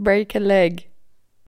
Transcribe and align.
break 0.00 0.34
a 0.34 0.40
leg. 0.40 0.89